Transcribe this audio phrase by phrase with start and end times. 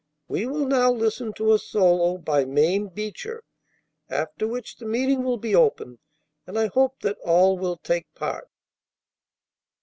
[0.27, 3.43] We will now listen to a solo by Mame Beecher,
[4.09, 5.99] after which the meeting will be open,
[6.47, 8.49] and I hope that all will take part."